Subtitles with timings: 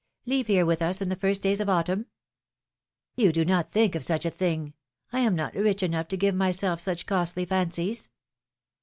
[0.25, 2.07] Leave here with us in the first days of autumn
[3.15, 4.73] ''You do not think of such a thing!
[5.13, 8.09] I am not rich enough to give myself such costly fancies